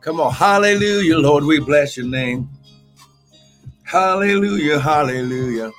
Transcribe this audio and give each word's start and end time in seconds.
Come 0.00 0.20
on. 0.20 0.32
Hallelujah, 0.32 1.18
Lord. 1.18 1.44
We 1.44 1.60
bless 1.60 1.96
your 1.96 2.06
name. 2.06 2.48
Hallelujah, 3.84 4.78
hallelujah. 4.78 5.72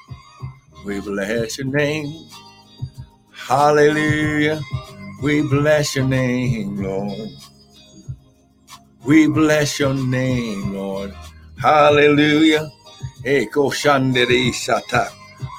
We 0.85 0.99
bless 0.99 1.59
your 1.59 1.67
name. 1.67 2.27
Hallelujah. 3.31 4.59
We 5.21 5.43
bless 5.43 5.95
your 5.95 6.05
name, 6.05 6.77
Lord. 6.81 7.29
We 9.05 9.27
bless 9.27 9.79
your 9.79 9.93
name, 9.93 10.73
Lord. 10.73 11.13
Hallelujah. 11.57 12.71
Hey, 13.23 13.45
go 13.45 13.69
shata. 13.69 15.09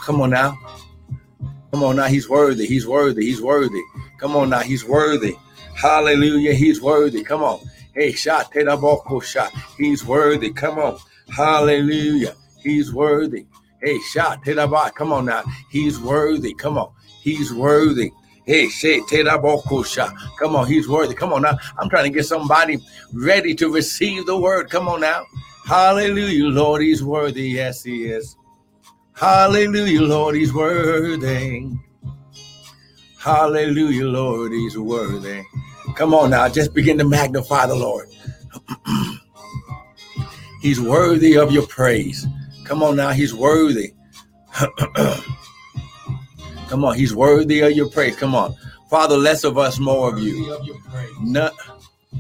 Come 0.03 0.23
on 0.23 0.31
now. 0.31 0.59
Come 1.73 1.85
on 1.85 1.97
now. 1.97 2.07
He's 2.07 2.29
worthy. 2.29 2.67
He's 2.67 2.87
worthy. 2.87 3.27
He's 3.27 3.43
worthy. 3.43 3.83
Come 4.19 4.37
on 4.37 4.51
now. 4.51 4.61
He's 4.61 4.85
worthy. 4.85 5.37
Hallelujah. 5.75 6.55
He's 6.55 6.83
worthy. 6.83 7.23
Come 7.23 7.43
on. 7.43 7.61
Hey, 7.95 8.13
shot 8.13 8.53
oh, 8.57 9.21
shot. 9.21 9.53
He's 9.77 10.05
worthy. 10.05 10.53
Come 10.53 10.79
on. 10.79 10.99
Hallelujah. 11.35 12.35
He's 12.63 12.93
worthy. 12.93 13.47
Hey, 13.83 13.99
shot 14.13 14.45
Come 14.95 15.13
on 15.13 15.27
now. 15.27 15.43
He's 15.71 15.99
worthy. 15.99 16.55
Come 16.55 16.79
on. 16.79 16.93
He's 17.23 17.53
worthy. 17.53 18.13
Hey, 18.47 18.69
say 18.69 19.01
oh, 19.01 19.85
Come 20.39 20.57
on, 20.57 20.67
he's 20.67 20.89
worthy. 20.89 21.15
Come 21.15 21.33
on 21.33 21.43
now. 21.43 21.57
I'm 21.79 21.89
trying 21.89 22.05
to 22.05 22.11
get 22.11 22.25
somebody 22.25 22.79
ready 23.13 23.55
to 23.55 23.73
receive 23.73 24.27
the 24.27 24.37
word. 24.37 24.71
Come 24.71 24.89
on 24.89 25.03
now. 25.03 25.25
Hallelujah, 25.67 26.47
Lord, 26.47 26.83
he's 26.83 27.05
worthy. 27.05 27.51
Yes, 27.51 27.85
he 27.85 28.07
is. 28.07 28.37
Hallelujah, 29.13 30.03
Lord, 30.03 30.35
he's 30.35 30.53
worthy. 30.53 31.71
Hallelujah, 33.19 34.07
Lord, 34.09 34.51
he's 34.51 34.77
worthy. 34.77 35.43
Come 35.97 36.15
on 36.15 36.31
now, 36.31 36.49
just 36.49 36.73
begin 36.75 36.99
to 36.99 37.05
magnify 37.05 37.67
the 37.67 37.75
Lord. 37.75 38.09
he's 40.63 40.81
worthy 40.81 41.37
of 41.37 41.53
your 41.53 41.67
praise. 41.67 42.27
Come 42.65 42.83
on 42.83 42.97
now, 42.97 43.11
he's 43.11 43.35
worthy. 43.35 43.93
Come 46.69 46.85
on, 46.85 46.95
he's 46.97 47.15
worthy 47.15 47.61
of 47.61 47.73
your 47.73 47.89
praise. 47.91 48.17
Come 48.17 48.35
on. 48.35 48.55
Father, 48.89 49.17
less 49.17 49.45
of 49.45 49.59
us, 49.59 49.79
more 49.79 50.09
of 50.13 50.19
you. 50.19 50.57
None, 51.23 51.53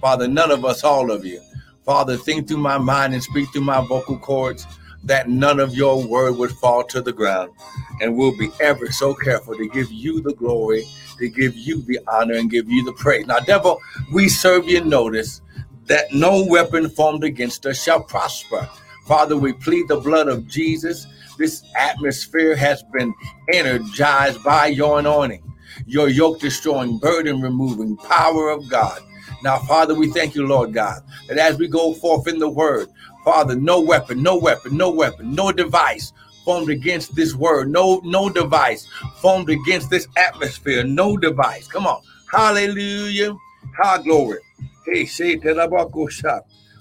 Father, 0.00 0.27
none 0.28 0.50
of 0.50 0.64
us, 0.64 0.84
all 0.84 1.11
of 1.11 1.24
you. 1.24 1.41
Father, 1.84 2.17
think 2.17 2.48
through 2.48 2.58
my 2.58 2.78
mind 2.78 3.14
and 3.14 3.22
speak 3.22 3.50
through 3.52 3.62
my 3.62 3.84
vocal 3.86 4.19
cords 4.19 4.67
that 5.05 5.29
none 5.29 5.61
of 5.61 5.75
your 5.75 6.05
word 6.06 6.37
would 6.37 6.53
fall 6.53 6.84
to 6.84 7.01
the 7.01 7.12
ground. 7.12 7.53
And 8.01 8.17
we'll 8.17 8.37
be 8.37 8.51
ever 8.61 8.91
so 8.93 9.15
careful 9.15 9.57
to 9.57 9.69
give 9.69 9.91
you 9.91 10.20
the 10.20 10.34
glory, 10.34 10.84
to 11.19 11.29
give 11.29 11.57
you 11.57 11.83
the 11.83 12.01
honor, 12.09 12.34
and 12.34 12.51
give 12.51 12.69
you 12.69 12.84
the 12.84 12.92
praise. 12.92 13.27
Now, 13.27 13.41
devil, 13.41 13.81
we 14.12 14.29
serve 14.29 14.69
you 14.69 14.84
notice 14.84 15.41
that 15.87 16.12
no 16.12 16.45
weapon 16.45 16.89
formed 16.89 17.25
against 17.25 17.67
us 17.67 17.83
shall 17.83 18.03
prosper. 18.03 18.69
Father, 19.07 19.37
we 19.37 19.53
plead 19.53 19.89
the 19.89 19.97
blood 19.97 20.29
of 20.29 20.47
Jesus. 20.47 21.07
This 21.37 21.64
atmosphere 21.77 22.55
has 22.55 22.83
been 22.92 23.14
energized 23.53 24.42
by 24.45 24.67
your 24.67 24.98
anointing, 25.01 25.42
your 25.87 26.09
yoke 26.09 26.39
destroying, 26.39 26.98
burden 26.98 27.41
removing 27.41 27.97
power 27.97 28.51
of 28.51 28.69
God. 28.69 29.01
Now, 29.42 29.59
Father, 29.61 29.95
we 29.95 30.11
thank 30.11 30.35
you, 30.35 30.47
Lord 30.47 30.73
God, 30.75 31.03
that 31.29 31.39
as 31.39 31.59
we 31.59 31.67
go 31.67 31.95
forth 31.95 32.29
in 32.29 32.39
the 32.39 32.48
word, 32.48 32.89
Father, 33.25 33.57
no 33.57 33.81
weapon, 33.81 34.23
no 34.23 34.39
weapon, 34.39 34.77
no 34.77 34.91
weapon, 34.91 35.35
no 35.35 35.53
device 35.53 36.13
formed 36.45 36.71
against 36.71 37.15
this 37.15 37.35
word, 37.35 37.71
no, 37.71 38.01
no 38.05 38.31
device 38.31 38.89
formed 39.21 39.51
against 39.51 39.91
this 39.91 40.09
atmosphere, 40.17 40.85
no 40.85 41.17
device. 41.17 41.69
Come 41.69 41.87
on. 41.87 42.03
Hallelujah. 42.33 43.35
High 43.77 44.03
glory. 44.03 44.39
Hey, 44.87 45.07
say 45.07 45.37
to 45.37 45.55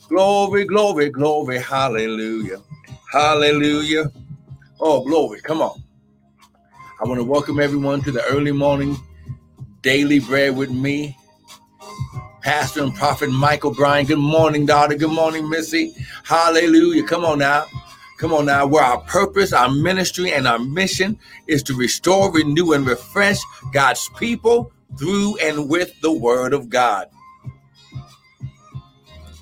Glory, 0.10 0.66
glory, 0.66 1.10
glory. 1.10 1.60
Hallelujah. 1.60 2.62
Hallelujah. 3.12 4.12
Oh, 4.80 5.04
glory. 5.04 5.42
Come 5.42 5.62
on. 5.62 5.84
I 7.02 7.06
want 7.08 7.20
to 7.20 7.26
welcome 7.26 7.60
everyone 7.60 8.02
to 8.04 8.12
the 8.12 8.24
early 8.26 8.54
morning 8.54 8.98
daily 9.84 10.20
bread 10.20 10.58
with 10.58 10.72
me. 10.72 11.18
Pastor 12.50 12.82
and 12.82 12.96
Prophet 12.96 13.30
Michael 13.30 13.70
Bryan. 13.70 14.08
Good 14.08 14.18
morning, 14.18 14.66
daughter. 14.66 14.96
Good 14.96 15.12
morning, 15.12 15.48
Missy. 15.48 15.94
Hallelujah. 16.24 17.04
Come 17.04 17.24
on 17.24 17.38
now. 17.38 17.68
Come 18.18 18.34
on 18.34 18.48
now. 18.48 18.66
Where 18.66 18.84
our 18.84 19.02
purpose, 19.02 19.54
our 19.54 19.70
ministry, 19.70 20.34
and 20.34 20.48
our 20.48 20.58
mission 20.58 21.20
is 21.46 21.62
to 21.62 21.76
restore, 21.76 22.32
renew, 22.32 22.72
and 22.72 22.88
refresh 22.88 23.38
God's 23.72 24.10
people 24.18 24.72
through 24.98 25.38
and 25.38 25.70
with 25.70 25.94
the 26.02 26.12
Word 26.12 26.54
of 26.54 26.70
God. 26.70 27.10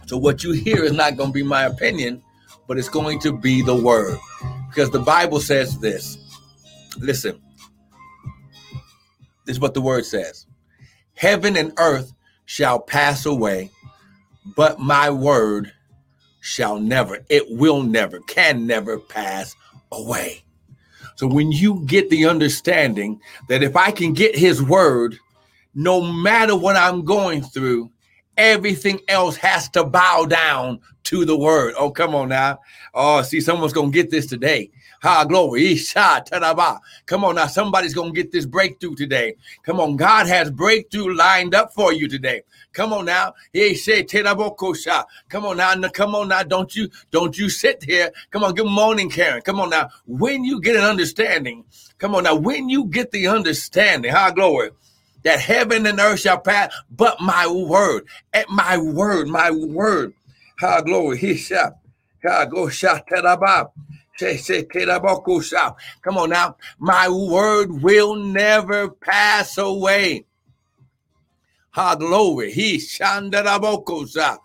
So, 0.07 0.17
what 0.17 0.43
you 0.43 0.51
hear 0.51 0.83
is 0.83 0.91
not 0.91 1.15
going 1.15 1.29
to 1.29 1.33
be 1.33 1.43
my 1.43 1.63
opinion, 1.63 2.21
but 2.67 2.77
it's 2.77 2.89
going 2.89 3.21
to 3.21 3.31
be 3.31 3.61
the 3.61 3.73
Word. 3.73 4.19
Because 4.67 4.89
the 4.89 4.99
Bible 4.99 5.39
says 5.39 5.79
this. 5.79 6.17
Listen, 6.99 7.41
this 9.45 9.55
is 9.55 9.61
what 9.61 9.73
the 9.73 9.81
Word 9.81 10.05
says 10.05 10.45
Heaven 11.15 11.55
and 11.55 11.71
earth 11.77 12.11
shall 12.47 12.79
pass 12.79 13.25
away, 13.25 13.69
but 14.55 14.79
my 14.79 15.11
word 15.11 15.71
shall 16.39 16.79
never, 16.79 17.19
it 17.29 17.43
will 17.49 17.83
never, 17.83 18.19
can 18.21 18.65
never 18.65 18.97
pass 18.97 19.55
away. 19.91 20.41
So 21.17 21.27
when 21.27 21.51
you 21.51 21.83
get 21.85 22.09
the 22.09 22.25
understanding 22.25 23.19
that 23.49 23.63
if 23.63 23.75
I 23.75 23.91
can 23.91 24.13
get 24.13 24.35
his 24.35 24.63
word, 24.63 25.17
no 25.75 26.01
matter 26.01 26.55
what 26.55 26.77
I'm 26.77 27.03
going 27.03 27.41
through, 27.41 27.91
everything 28.37 29.01
else 29.09 29.35
has 29.35 29.67
to 29.69 29.83
bow 29.83 30.25
down 30.25 30.79
to 31.03 31.25
the 31.25 31.37
word. 31.37 31.73
Oh, 31.77 31.91
come 31.91 32.15
on 32.15 32.29
now. 32.29 32.59
Oh, 32.93 33.23
see, 33.23 33.41
someone's 33.41 33.73
going 33.73 33.91
to 33.91 33.95
get 33.95 34.09
this 34.09 34.27
today. 34.27 34.71
Ha, 35.03 35.25
glory. 35.25 35.77
Come 37.05 37.23
on 37.23 37.35
now. 37.35 37.47
Somebody's 37.47 37.93
going 37.93 38.13
to 38.13 38.15
get 38.21 38.31
this 38.31 38.45
breakthrough 38.45 38.95
today. 38.95 39.35
Come 39.63 39.79
on. 39.79 39.95
God 39.95 40.27
has 40.27 40.51
breakthrough 40.51 41.15
lined 41.15 41.53
up 41.55 41.73
for 41.73 41.93
you 41.93 42.07
today. 42.07 42.43
Come 42.73 42.93
on 42.93 43.05
now. 43.05 43.33
He 43.53 43.75
said, 43.75 44.09
Come 44.09 45.45
on 45.45 45.57
now. 45.57 45.89
Come 45.89 46.15
on 46.15 46.27
now. 46.29 46.43
Don't 46.43 46.75
you, 46.75 46.89
don't 47.11 47.37
you 47.37 47.49
sit 47.49 47.83
here. 47.83 48.11
Come 48.31 48.43
on. 48.43 48.55
Good 48.55 48.67
morning, 48.67 49.09
Karen. 49.09 49.41
Come 49.41 49.59
on 49.59 49.69
now. 49.69 49.89
When 50.05 50.43
you 50.43 50.61
get 50.61 50.75
an 50.75 50.83
understanding, 50.83 51.65
come 51.99 52.15
on 52.15 52.23
now. 52.23 52.35
When 52.35 52.69
you 52.69 52.85
get 52.85 53.11
the 53.11 53.27
understanding, 53.27 54.11
ha, 54.11 54.31
glory 54.31 54.71
that 55.23 55.39
heaven 55.41 55.85
and 55.85 55.99
earth 55.99 56.21
shall 56.21 56.39
pass, 56.39 56.73
but 56.89 57.19
my 57.19 57.47
word, 57.47 58.07
at 58.33 58.49
my 58.49 58.77
word, 58.77 59.27
my 59.27 59.51
word. 59.51 60.13
Ha, 60.59 60.81
glory. 60.81 61.17
He 61.17 61.35
shall. 61.35 61.79
Ha, 62.25 62.45
shot. 62.69 63.03
Come 66.01 66.17
on 66.17 66.29
now. 66.29 66.57
My 66.79 67.09
word 67.09 67.81
will 67.83 68.15
never 68.15 68.89
pass 68.89 69.57
away. 69.57 70.25
Ha 71.71 71.95
glory. 71.95 72.51
He 72.51 72.77
shandarabokosa. 72.77 74.39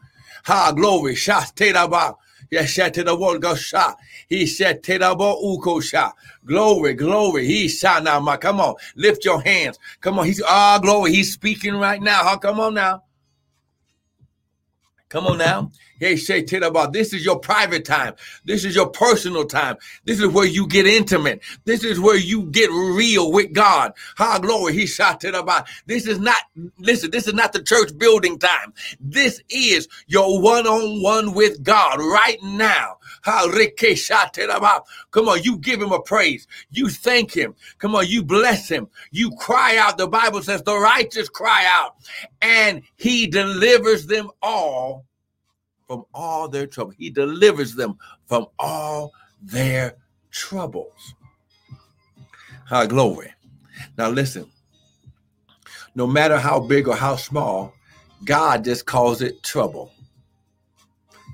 Ha 0.44 0.72
glory. 0.72 1.14
Shateraba. 1.14 2.16
Yesheterabokosha. 2.52 3.96
He 4.28 4.46
said 4.46 4.82
terabo 4.82 5.42
ukosha. 5.42 6.12
Glory, 6.44 6.94
glory. 6.94 7.46
He 7.46 7.66
shanama. 7.66 8.38
Come 8.40 8.60
on. 8.60 8.74
Lift 8.96 9.24
your 9.24 9.40
hands. 9.42 9.78
Come 10.02 10.18
on. 10.18 10.26
He's 10.26 10.42
ah 10.46 10.78
glory. 10.82 11.12
He's 11.12 11.32
speaking 11.32 11.76
right 11.76 12.02
now. 12.02 12.36
Come 12.36 12.60
on 12.60 12.74
now. 12.74 13.02
Come 15.12 15.26
on 15.26 15.36
now. 15.36 15.70
Hey, 16.00 16.16
Shay 16.16 16.42
about 16.62 16.94
this 16.94 17.12
is 17.12 17.22
your 17.22 17.38
private 17.38 17.84
time. 17.84 18.14
This 18.46 18.64
is 18.64 18.74
your 18.74 18.88
personal 18.88 19.44
time. 19.44 19.76
This 20.06 20.18
is 20.18 20.28
where 20.28 20.46
you 20.46 20.66
get 20.66 20.86
intimate. 20.86 21.42
This 21.66 21.84
is 21.84 22.00
where 22.00 22.16
you 22.16 22.44
get 22.44 22.70
real 22.70 23.30
with 23.30 23.52
God. 23.52 23.92
How 24.16 24.38
glory. 24.38 24.72
He 24.72 24.86
shot 24.86 25.22
it 25.24 25.34
about. 25.34 25.68
This 25.84 26.06
is 26.06 26.18
not, 26.18 26.38
listen, 26.78 27.10
this 27.10 27.28
is 27.28 27.34
not 27.34 27.52
the 27.52 27.62
church 27.62 27.90
building 27.98 28.38
time. 28.38 28.72
This 29.00 29.42
is 29.50 29.86
your 30.06 30.40
one-on-one 30.40 31.34
with 31.34 31.62
God 31.62 31.98
right 31.98 32.38
now. 32.42 32.96
Come 33.24 35.28
on, 35.28 35.42
you 35.42 35.58
give 35.58 35.80
him 35.80 35.92
a 35.92 36.02
praise. 36.02 36.46
You 36.70 36.88
thank 36.88 37.32
him. 37.32 37.54
Come 37.78 37.94
on, 37.94 38.06
you 38.06 38.22
bless 38.22 38.68
him. 38.68 38.88
You 39.10 39.34
cry 39.36 39.76
out. 39.76 39.98
The 39.98 40.08
Bible 40.08 40.42
says 40.42 40.62
the 40.62 40.76
righteous 40.76 41.28
cry 41.28 41.64
out 41.66 41.96
and 42.40 42.82
he 42.96 43.26
delivers 43.26 44.06
them 44.06 44.30
all 44.42 45.06
from 45.86 46.04
all 46.14 46.48
their 46.48 46.66
trouble. 46.66 46.92
He 46.96 47.10
delivers 47.10 47.74
them 47.74 47.98
from 48.26 48.46
all 48.58 49.12
their 49.40 49.96
troubles. 50.30 51.14
High 52.66 52.86
glory. 52.86 53.32
Now 53.98 54.08
listen, 54.08 54.50
no 55.94 56.06
matter 56.06 56.38
how 56.38 56.60
big 56.60 56.88
or 56.88 56.96
how 56.96 57.16
small, 57.16 57.74
God 58.24 58.64
just 58.64 58.86
calls 58.86 59.20
it 59.20 59.42
trouble. 59.42 59.92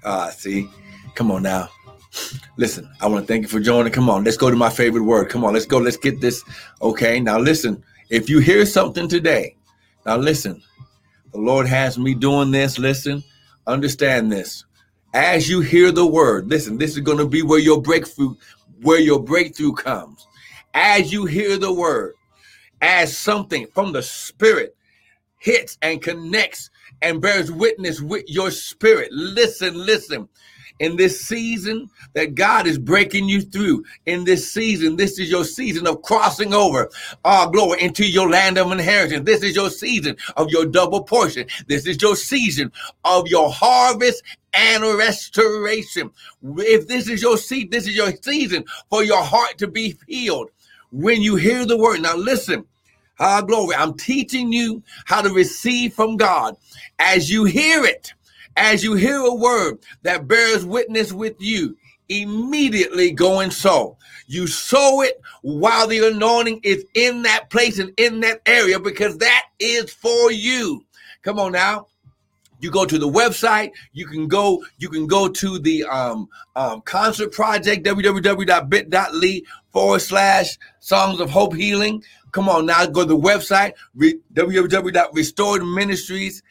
Ah, 0.05 0.31
see, 0.31 0.69
come 1.15 1.31
on 1.31 1.43
now. 1.43 1.69
Listen, 2.57 2.91
I 3.01 3.07
want 3.07 3.27
to 3.27 3.33
thank 3.33 3.43
you 3.43 3.49
for 3.49 3.61
joining. 3.61 3.93
Come 3.93 4.11
on, 4.11 4.25
let's 4.25 4.37
go 4.37 4.51
to 4.51 4.57
my 4.57 4.71
favorite 4.71 5.03
word. 5.03 5.29
Come 5.29 5.45
on, 5.45 5.55
let's 5.55 5.67
go. 5.67 5.79
Let's 5.79 5.97
get 5.97 6.21
this. 6.21 6.43
Okay, 6.83 7.21
now 7.21 7.39
listen. 7.39 7.83
If 8.11 8.29
you 8.29 8.39
hear 8.39 8.65
something 8.67 9.09
today, 9.09 9.57
now 10.07 10.17
listen. 10.17 10.63
The 11.33 11.39
Lord 11.39 11.67
has 11.67 11.99
me 11.99 12.15
doing 12.15 12.51
this. 12.51 12.79
Listen, 12.79 13.23
understand 13.67 14.33
this. 14.33 14.65
As 15.15 15.49
you 15.49 15.61
hear 15.61 15.93
the 15.93 16.07
word, 16.07 16.49
listen, 16.49 16.79
this 16.79 16.93
is 16.93 17.01
going 17.01 17.19
to 17.19 17.27
be 17.27 17.43
where 17.43 17.59
your 17.59 17.81
breakthrough, 17.81 18.35
where 18.83 19.01
your 19.01 19.23
breakthrough 19.23 19.75
comes. 19.75 20.27
As 20.75 21.13
you 21.13 21.27
hear 21.27 21.59
the 21.59 21.73
word, 21.73 22.15
as 22.81 23.17
something 23.17 23.67
from 23.75 23.93
the 23.93 24.03
spirit 24.03 24.77
hits 25.39 25.79
and 25.83 26.03
connects 26.03 26.71
and 27.03 27.21
bears 27.21 27.53
witness 27.53 28.01
with 28.01 28.25
your 28.27 28.51
spirit. 28.51 29.11
Listen, 29.13 29.75
listen 29.75 30.29
in 30.81 30.97
this 30.97 31.21
season 31.21 31.91
that 32.15 32.35
God 32.35 32.67
is 32.67 32.79
breaking 32.79 33.29
you 33.29 33.43
through. 33.43 33.85
In 34.07 34.25
this 34.25 34.53
season, 34.53 34.97
this 34.97 35.19
is 35.19 35.31
your 35.31 35.45
season 35.45 35.87
of 35.87 36.03
crossing 36.03 36.55
over, 36.55 36.91
our 37.25 37.51
glory, 37.51 37.83
into 37.83 38.07
your 38.07 38.29
land 38.31 38.59
of 38.59 38.71
inheritance. 38.73 39.25
This 39.25 39.43
is 39.43 39.57
your 39.57 39.71
season 39.71 40.17
of 40.37 40.51
your 40.51 40.67
double 40.67 41.03
portion. 41.05 41.47
This 41.67 41.87
is 41.87 42.01
your 42.01 42.17
season 42.17 42.73
of 43.05 43.29
your 43.29 43.53
harvest 43.53 44.23
and 44.55 44.83
restoration. 44.83 46.11
If 46.43 46.89
this 46.89 47.09
is 47.09 47.23
your 47.23 47.37
seed, 47.37 47.71
this 47.71 47.87
is 47.87 47.97
your 47.97 48.13
season 48.23 48.65
for 48.91 49.05
your 49.05 49.23
heart 49.23 49.59
to 49.59 49.69
be 49.69 49.97
healed. 50.07 50.51
When 50.91 51.23
you 51.23 51.37
hear 51.37 51.67
the 51.67 51.77
word, 51.77 52.03
now 52.03 52.17
listen. 52.17 52.65
Ah, 53.21 53.43
glory. 53.43 53.75
I'm 53.75 53.95
teaching 53.95 54.53
you 54.53 54.83
how 55.07 55.23
to 55.23 55.31
receive 55.31 55.93
from 55.95 56.17
God 56.17 56.57
as 56.99 57.31
you 57.31 57.45
hear 57.45 57.85
it 57.85 58.15
as 58.59 58.85
you 58.85 58.95
hear 58.95 59.19
a 59.19 59.35
word 59.35 59.79
that 60.03 60.29
bears 60.29 60.65
witness 60.65 61.13
with 61.13 61.37
you, 61.39 61.77
immediately 62.09 63.13
go 63.13 63.41
and 63.41 63.53
sow. 63.53 63.97
You 64.27 64.47
sow 64.47 65.03
it 65.03 65.21
while 65.43 65.87
the 65.87 66.07
anointing 66.09 66.61
is 66.63 66.85
in 66.95 67.23
that 67.23 67.51
place 67.51 67.79
and 67.79 67.93
in 67.97 68.21
that 68.21 68.43
area 68.47 68.79
because 68.79 69.19
that 69.19 69.47
is 69.59 69.93
for 69.93 70.31
you. 70.33 70.85
Come 71.23 71.39
on 71.39 71.53
now. 71.53 71.87
You 72.61 72.71
go 72.71 72.85
to 72.85 72.99
the 72.99 73.09
website. 73.09 73.71
You 73.93 74.07
can 74.07 74.27
go. 74.27 74.65
You 74.79 74.89
can 74.89 75.07
go 75.07 75.29
to 75.29 75.59
the 75.61 75.85
um, 75.85 76.29
um, 76.57 76.81
concert 76.81 77.31
project 77.31 77.87
www.bit.ly 77.87 79.43
forward 79.73 80.01
slash 80.01 80.59
Songs 80.81 81.21
of 81.21 81.31
Hope 81.31 81.55
Healing. 81.55 82.03
Come 82.33 82.49
on 82.49 82.67
now, 82.67 82.85
go 82.87 83.03
to 83.03 83.09
the 83.09 83.17
website 83.17 83.73
re- 83.95 84.19
www.restoredministries 84.35 86.43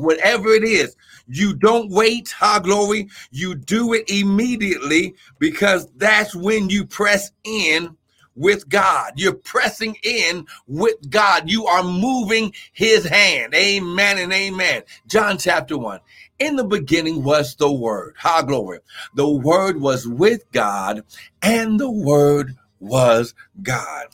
whatever 0.00 0.48
it 0.50 0.64
is. 0.64 0.96
You 1.28 1.54
don't 1.54 1.90
wait, 1.90 2.30
ha 2.30 2.58
glory. 2.60 3.08
You 3.30 3.54
do 3.54 3.92
it 3.94 4.08
immediately 4.10 5.14
because 5.38 5.88
that's 5.96 6.34
when 6.34 6.70
you 6.70 6.86
press 6.86 7.30
in 7.44 7.96
with 8.36 8.68
God. 8.68 9.12
You're 9.16 9.34
pressing 9.34 9.96
in 10.02 10.46
with 10.66 11.10
God. 11.10 11.50
You 11.50 11.66
are 11.66 11.84
moving 11.84 12.52
his 12.72 13.04
hand. 13.04 13.54
Amen 13.54 14.18
and 14.18 14.32
amen. 14.32 14.82
John 15.06 15.38
chapter 15.38 15.76
1. 15.76 16.00
In 16.38 16.56
the 16.56 16.64
beginning 16.64 17.22
was 17.22 17.54
the 17.56 17.70
Word. 17.70 18.14
High 18.18 18.42
glory. 18.42 18.78
The 19.14 19.28
Word 19.28 19.80
was 19.80 20.08
with 20.08 20.50
God, 20.52 21.02
and 21.42 21.78
the 21.78 21.90
Word 21.90 22.56
was 22.80 23.34
God. 23.62 24.06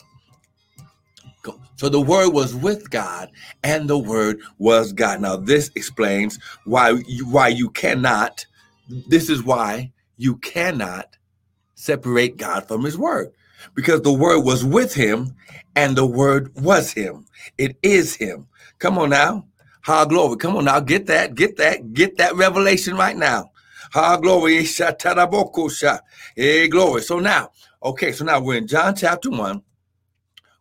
So 1.77 1.89
the 1.89 2.01
word 2.01 2.29
was 2.33 2.55
with 2.55 2.89
God 2.89 3.29
and 3.63 3.89
the 3.89 3.97
word 3.99 4.41
was 4.59 4.93
God. 4.93 5.21
Now 5.21 5.37
this 5.37 5.71
explains 5.75 6.39
why 6.65 6.91
you, 7.07 7.27
why 7.29 7.49
you 7.49 7.69
cannot 7.71 8.45
this 8.89 9.29
is 9.29 9.43
why 9.43 9.91
you 10.17 10.37
cannot 10.37 11.17
separate 11.75 12.37
God 12.37 12.67
from 12.67 12.83
his 12.83 12.97
word. 12.97 13.31
Because 13.75 14.01
the 14.01 14.13
word 14.13 14.41
was 14.45 14.65
with 14.65 14.93
him 14.93 15.35
and 15.75 15.95
the 15.95 16.05
word 16.05 16.51
was 16.55 16.91
him. 16.93 17.25
It 17.57 17.77
is 17.83 18.15
him. 18.15 18.47
Come 18.79 18.97
on 18.97 19.11
now. 19.11 19.45
Ha 19.83 20.05
glory. 20.05 20.37
Come 20.37 20.57
on 20.57 20.65
now. 20.65 20.79
Get 20.79 21.07
that. 21.07 21.35
Get 21.35 21.57
that. 21.57 21.93
Get 21.93 22.17
that 22.17 22.35
revelation 22.35 22.95
right 22.95 23.17
now. 23.17 23.51
Ha 23.93 24.17
glory. 24.17 24.65
Hey 26.35 26.67
glory. 26.67 27.01
So 27.01 27.19
now, 27.19 27.51
okay, 27.83 28.11
so 28.11 28.25
now 28.25 28.39
we're 28.41 28.57
in 28.57 28.67
John 28.67 28.95
chapter 28.95 29.29
1 29.29 29.63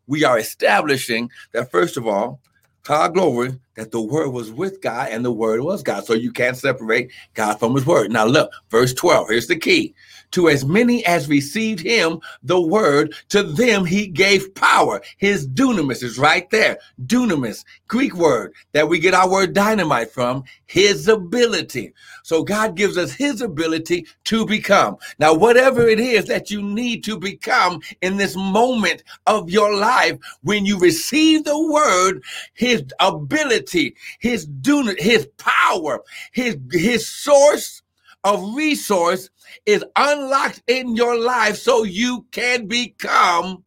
we 0.06 0.24
are 0.24 0.38
establishing 0.38 1.30
that 1.52 1.70
first 1.70 1.96
of 1.96 2.06
all, 2.06 2.40
God 2.82 3.14
glory, 3.14 3.58
that 3.74 3.90
the 3.90 4.00
word 4.00 4.28
was 4.30 4.52
with 4.52 4.80
God 4.80 5.08
and 5.10 5.24
the 5.24 5.32
word 5.32 5.60
was 5.60 5.82
God. 5.82 6.04
So 6.04 6.14
you 6.14 6.30
can't 6.30 6.56
separate 6.56 7.10
God 7.34 7.58
from 7.58 7.74
his 7.74 7.84
word. 7.84 8.12
Now 8.12 8.26
look, 8.26 8.50
verse 8.70 8.94
12, 8.94 9.28
here's 9.28 9.46
the 9.48 9.56
key. 9.56 9.94
To 10.36 10.50
as 10.50 10.66
many 10.66 11.02
as 11.06 11.30
received 11.30 11.80
him, 11.80 12.20
the 12.42 12.60
word, 12.60 13.14
to 13.30 13.42
them 13.42 13.86
he 13.86 14.06
gave 14.06 14.54
power. 14.54 15.00
His 15.16 15.48
dunamis 15.48 16.02
is 16.02 16.18
right 16.18 16.50
there. 16.50 16.76
Dunamis, 17.06 17.64
Greek 17.88 18.14
word 18.14 18.52
that 18.72 18.86
we 18.86 18.98
get 18.98 19.14
our 19.14 19.30
word 19.30 19.54
dynamite 19.54 20.10
from, 20.10 20.44
his 20.66 21.08
ability. 21.08 21.94
So 22.22 22.42
God 22.42 22.76
gives 22.76 22.98
us 22.98 23.12
his 23.12 23.40
ability 23.40 24.08
to 24.24 24.44
become. 24.44 24.98
Now, 25.18 25.32
whatever 25.32 25.88
it 25.88 26.00
is 26.00 26.26
that 26.26 26.50
you 26.50 26.60
need 26.60 27.02
to 27.04 27.18
become 27.18 27.80
in 28.02 28.18
this 28.18 28.36
moment 28.36 29.04
of 29.26 29.48
your 29.48 29.74
life, 29.74 30.18
when 30.42 30.66
you 30.66 30.78
receive 30.78 31.44
the 31.44 31.58
word, 31.58 32.22
his 32.52 32.84
ability, 33.00 33.96
his 34.18 34.46
dunamis, 34.46 35.00
his 35.00 35.30
power, 35.38 36.04
his, 36.32 36.58
his 36.72 37.08
source 37.08 37.80
of 38.26 38.56
resource 38.56 39.30
is 39.66 39.84
unlocked 39.94 40.60
in 40.66 40.96
your 40.96 41.16
life 41.16 41.56
so 41.56 41.84
you 41.84 42.26
can 42.32 42.66
become 42.66 43.62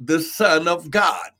the 0.00 0.20
Son 0.20 0.66
of 0.66 0.90
God. 0.90 1.30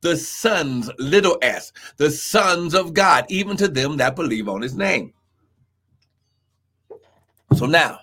The 0.00 0.16
sons, 0.16 0.90
little 0.98 1.38
s, 1.42 1.72
the 1.98 2.10
sons 2.10 2.74
of 2.74 2.94
God, 2.94 3.26
even 3.28 3.56
to 3.58 3.68
them 3.68 3.98
that 3.98 4.16
believe 4.16 4.48
on 4.48 4.62
his 4.62 4.74
name. 4.74 5.12
So 7.54 7.66
now 7.66 8.00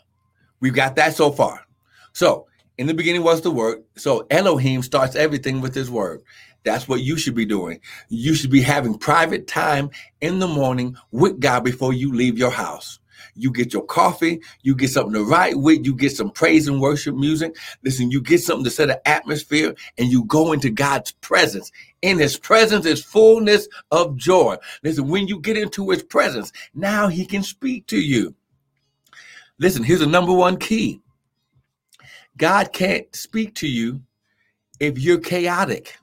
we've 0.59 0.73
got 0.73 0.95
that 0.97 1.15
so 1.15 1.31
far. 1.31 1.65
So 2.13 2.47
in 2.81 2.87
the 2.87 2.95
beginning 2.95 3.21
was 3.21 3.41
the 3.41 3.51
word. 3.51 3.83
So 3.95 4.25
Elohim 4.31 4.81
starts 4.81 5.15
everything 5.15 5.61
with 5.61 5.75
his 5.75 5.91
word. 5.91 6.23
That's 6.63 6.87
what 6.87 7.01
you 7.01 7.15
should 7.15 7.35
be 7.35 7.45
doing. 7.45 7.79
You 8.09 8.33
should 8.33 8.49
be 8.49 8.63
having 8.63 8.97
private 8.97 9.45
time 9.45 9.91
in 10.19 10.39
the 10.39 10.47
morning 10.47 10.95
with 11.11 11.39
God 11.39 11.63
before 11.63 11.93
you 11.93 12.11
leave 12.11 12.39
your 12.39 12.49
house. 12.49 12.99
You 13.35 13.51
get 13.51 13.71
your 13.71 13.85
coffee, 13.85 14.41
you 14.63 14.73
get 14.73 14.89
something 14.89 15.13
to 15.13 15.23
write 15.23 15.59
with, 15.59 15.85
you 15.85 15.93
get 15.93 16.13
some 16.13 16.31
praise 16.31 16.67
and 16.67 16.81
worship 16.81 17.15
music. 17.15 17.55
Listen, 17.83 18.09
you 18.09 18.19
get 18.19 18.41
something 18.41 18.63
to 18.63 18.71
set 18.71 18.89
an 18.89 18.97
atmosphere 19.05 19.75
and 19.99 20.11
you 20.11 20.23
go 20.25 20.51
into 20.51 20.71
God's 20.71 21.11
presence. 21.11 21.71
In 22.01 22.17
his 22.17 22.35
presence 22.35 22.87
is 22.87 23.03
fullness 23.03 23.67
of 23.91 24.17
joy. 24.17 24.57
Listen, 24.83 25.07
when 25.07 25.27
you 25.27 25.39
get 25.39 25.55
into 25.55 25.91
his 25.91 26.01
presence, 26.01 26.51
now 26.73 27.09
he 27.09 27.27
can 27.27 27.43
speak 27.43 27.85
to 27.87 27.99
you. 27.99 28.33
Listen, 29.59 29.83
here's 29.83 29.99
the 29.99 30.07
number 30.07 30.33
one 30.33 30.57
key 30.57 31.00
God 32.37 32.73
can't 32.73 33.13
speak 33.15 33.55
to 33.55 33.67
you 33.67 34.01
if 34.79 34.97
you're 34.97 35.19
chaotic, 35.19 35.97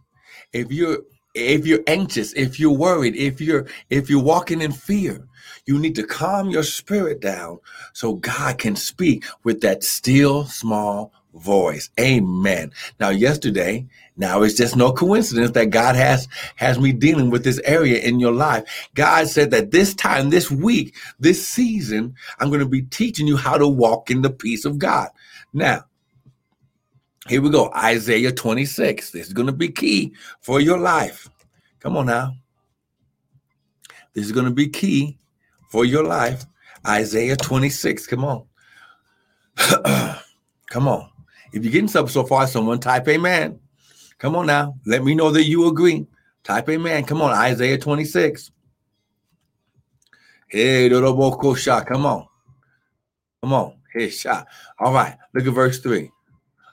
if 0.52 0.70
you're 0.70 0.98
if 1.34 1.66
you're 1.66 1.82
anxious, 1.86 2.32
if 2.32 2.58
you're 2.58 2.72
worried, 2.72 3.14
if 3.16 3.40
you're 3.40 3.66
if 3.90 4.08
you're 4.10 4.22
walking 4.22 4.60
in 4.60 4.72
fear. 4.72 5.26
You 5.66 5.78
need 5.78 5.94
to 5.96 6.02
calm 6.02 6.50
your 6.50 6.62
spirit 6.62 7.20
down 7.20 7.58
so 7.92 8.14
God 8.14 8.58
can 8.58 8.74
speak 8.74 9.24
with 9.44 9.60
that 9.60 9.84
still 9.84 10.44
small 10.46 11.12
voice. 11.34 11.90
Amen. 12.00 12.72
Now, 12.98 13.10
yesterday, 13.10 13.86
now 14.16 14.42
it's 14.42 14.54
just 14.54 14.76
no 14.76 14.92
coincidence 14.92 15.52
that 15.52 15.66
God 15.70 15.94
has 15.94 16.26
has 16.56 16.78
me 16.78 16.92
dealing 16.92 17.30
with 17.30 17.44
this 17.44 17.60
area 17.64 17.98
in 18.00 18.18
your 18.18 18.32
life. 18.32 18.64
God 18.94 19.28
said 19.28 19.50
that 19.50 19.70
this 19.70 19.94
time, 19.94 20.30
this 20.30 20.50
week, 20.50 20.96
this 21.20 21.46
season, 21.46 22.14
I'm 22.38 22.48
going 22.48 22.60
to 22.60 22.66
be 22.66 22.82
teaching 22.82 23.26
you 23.26 23.36
how 23.36 23.58
to 23.58 23.68
walk 23.68 24.10
in 24.10 24.22
the 24.22 24.30
peace 24.30 24.64
of 24.64 24.78
God. 24.78 25.08
Now, 25.52 25.84
here 27.28 27.42
we 27.42 27.50
go. 27.50 27.70
Isaiah 27.74 28.32
26. 28.32 29.10
This 29.10 29.26
is 29.26 29.32
going 29.32 29.46
to 29.46 29.52
be 29.52 29.68
key 29.68 30.14
for 30.40 30.60
your 30.60 30.78
life. 30.78 31.28
Come 31.80 31.96
on 31.96 32.06
now. 32.06 32.34
This 34.14 34.24
is 34.24 34.32
going 34.32 34.46
to 34.46 34.52
be 34.52 34.68
key 34.68 35.18
for 35.68 35.84
your 35.84 36.04
life. 36.04 36.44
Isaiah 36.86 37.36
26. 37.36 38.06
Come 38.06 38.24
on. 38.24 38.44
Come 40.70 40.88
on. 40.88 41.10
If 41.52 41.64
you're 41.64 41.72
getting 41.72 41.88
something 41.88 42.12
so 42.12 42.24
far, 42.24 42.46
someone 42.46 42.78
type 42.78 43.08
amen. 43.08 43.60
Come 44.18 44.36
on 44.36 44.46
now. 44.46 44.74
Let 44.86 45.04
me 45.04 45.14
know 45.14 45.30
that 45.30 45.44
you 45.44 45.68
agree. 45.68 46.06
Type 46.44 46.68
amen. 46.68 47.04
Come 47.04 47.22
on. 47.22 47.32
Isaiah 47.32 47.78
26. 47.78 48.50
Hey, 50.48 50.88
Little 50.88 51.14
Boko 51.14 51.54
Shah. 51.54 51.82
Come 51.84 52.06
on. 52.06 52.26
Come 53.42 53.52
on. 53.52 53.74
Hey, 53.92 54.08
shot. 54.08 54.46
All 54.78 54.92
right. 54.92 55.16
Look 55.34 55.46
at 55.46 55.52
verse 55.52 55.78
3. 55.80 56.10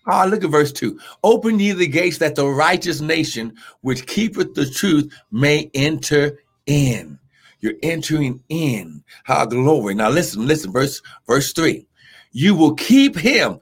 Ah, 0.07 0.25
look 0.25 0.43
at 0.43 0.51
verse 0.51 0.71
2. 0.71 0.99
Open 1.23 1.59
ye 1.59 1.71
the 1.71 1.87
gates 1.87 2.19
that 2.19 2.35
the 2.35 2.47
righteous 2.47 3.01
nation 3.01 3.55
which 3.81 4.05
keepeth 4.07 4.53
the 4.53 4.69
truth 4.69 5.11
may 5.31 5.69
enter 5.73 6.39
in. 6.67 7.19
You're 7.61 7.73
entering 7.81 8.41
in. 8.49 9.03
How 9.23 9.45
glory. 9.45 9.95
Now 9.95 10.09
listen, 10.09 10.47
listen, 10.47 10.71
verse 10.71 11.01
verse 11.27 11.53
3. 11.53 11.87
You 12.31 12.53
will 12.53 12.75
keep 12.75 13.15
him 13.17 13.59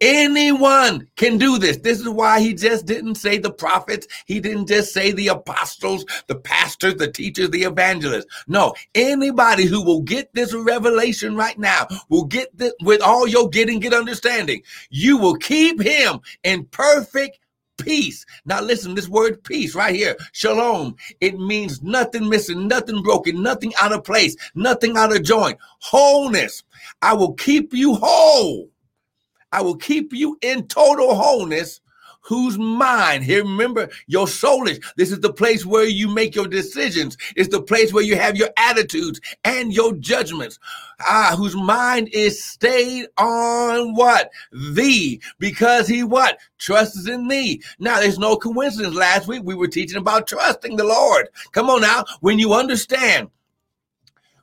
Anyone 0.00 1.08
can 1.16 1.38
do 1.38 1.58
this. 1.58 1.78
This 1.78 2.00
is 2.00 2.08
why 2.08 2.40
he 2.40 2.54
just 2.54 2.86
didn't 2.86 3.14
say 3.14 3.38
the 3.38 3.52
prophets. 3.52 4.06
He 4.26 4.40
didn't 4.40 4.66
just 4.66 4.92
say 4.92 5.12
the 5.12 5.28
apostles, 5.28 6.04
the 6.26 6.34
pastors, 6.34 6.96
the 6.96 7.10
teachers, 7.10 7.50
the 7.50 7.62
evangelists. 7.62 8.26
No, 8.46 8.74
anybody 8.94 9.64
who 9.64 9.82
will 9.82 10.02
get 10.02 10.32
this 10.34 10.54
revelation 10.54 11.34
right 11.34 11.58
now 11.58 11.86
will 12.08 12.24
get 12.24 12.56
this 12.56 12.74
with 12.82 13.00
all 13.00 13.26
your 13.26 13.48
getting, 13.48 13.80
get 13.80 13.94
understanding. 13.94 14.62
You 14.90 15.16
will 15.16 15.36
keep 15.36 15.80
him 15.80 16.20
in 16.44 16.66
perfect 16.66 17.38
peace. 17.78 18.26
Now 18.44 18.60
listen, 18.60 18.94
this 18.94 19.08
word 19.08 19.42
peace 19.44 19.74
right 19.74 19.94
here, 19.94 20.16
shalom, 20.32 20.96
it 21.20 21.38
means 21.38 21.82
nothing 21.82 22.28
missing, 22.28 22.68
nothing 22.68 23.02
broken, 23.02 23.42
nothing 23.42 23.72
out 23.80 23.92
of 23.92 24.04
place, 24.04 24.36
nothing 24.54 24.98
out 24.98 25.16
of 25.16 25.22
joint, 25.22 25.58
wholeness. 25.80 26.62
I 27.00 27.14
will 27.14 27.32
keep 27.32 27.72
you 27.72 27.94
whole. 27.94 28.68
I 29.52 29.62
will 29.62 29.76
keep 29.76 30.12
you 30.12 30.38
in 30.42 30.66
total 30.66 31.14
wholeness 31.14 31.80
whose 32.22 32.58
mind 32.58 33.24
here 33.24 33.42
remember 33.42 33.88
your 34.06 34.28
soul 34.28 34.68
is 34.68 34.80
this 34.96 35.10
is 35.10 35.20
the 35.20 35.32
place 35.32 35.64
where 35.64 35.86
you 35.86 36.08
make 36.08 36.34
your 36.34 36.46
decisions. 36.46 37.16
It's 37.36 37.48
the 37.48 37.62
place 37.62 37.92
where 37.92 38.04
you 38.04 38.16
have 38.16 38.36
your 38.36 38.50
attitudes 38.56 39.20
and 39.44 39.72
your 39.72 39.94
judgments. 39.94 40.58
Ah 41.00 41.34
whose 41.36 41.56
mind 41.56 42.08
is 42.12 42.44
stayed 42.44 43.06
on 43.16 43.94
what? 43.94 44.30
Thee. 44.52 45.20
Because 45.38 45.88
he 45.88 46.04
what? 46.04 46.38
Trusts 46.58 47.08
in 47.08 47.28
thee. 47.28 47.62
Now 47.78 48.00
there's 48.00 48.18
no 48.18 48.36
coincidence. 48.36 48.94
Last 48.94 49.26
week 49.26 49.42
we 49.44 49.54
were 49.54 49.68
teaching 49.68 49.98
about 49.98 50.26
trusting 50.26 50.76
the 50.76 50.84
lord. 50.84 51.28
Come 51.52 51.70
on 51.70 51.80
now. 51.80 52.04
When 52.20 52.38
you 52.38 52.52
understand 52.52 53.30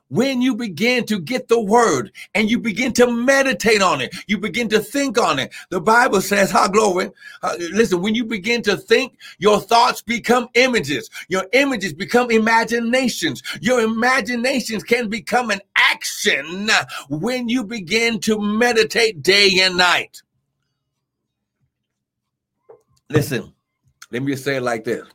when 0.08 0.40
you 0.40 0.54
begin 0.54 1.04
to 1.06 1.18
get 1.20 1.48
the 1.48 1.60
word 1.60 2.12
and 2.34 2.50
you 2.50 2.58
begin 2.58 2.92
to 2.94 3.10
meditate 3.10 3.82
on 3.82 4.00
it, 4.00 4.14
you 4.26 4.38
begin 4.38 4.68
to 4.70 4.80
think 4.80 5.18
on 5.18 5.38
it. 5.38 5.52
The 5.70 5.80
Bible 5.80 6.20
says, 6.20 6.50
"How 6.50 6.68
glory." 6.68 7.10
Uh, 7.42 7.56
listen, 7.72 8.00
when 8.00 8.14
you 8.14 8.24
begin 8.24 8.62
to 8.62 8.76
think, 8.76 9.18
your 9.38 9.60
thoughts 9.60 10.02
become 10.02 10.48
images. 10.54 11.10
Your 11.28 11.46
images 11.52 11.92
become 11.92 12.30
imaginations. 12.30 13.42
Your 13.60 13.80
imaginations 13.80 14.82
can 14.82 15.08
become 15.08 15.50
an 15.50 15.60
action 15.76 16.70
when 17.08 17.48
you 17.48 17.64
begin 17.64 18.20
to 18.20 18.40
meditate 18.40 19.22
day 19.22 19.60
and 19.60 19.76
night. 19.76 20.22
Listen, 23.10 23.52
let 24.10 24.22
me 24.22 24.32
just 24.32 24.44
say 24.44 24.56
it 24.56 24.62
like 24.62 24.84
this. 24.84 25.06